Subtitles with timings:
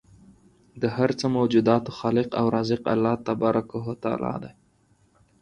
[0.81, 4.51] د هر څه موجوداتو خالق او رازق الله تبارک و تعالی دی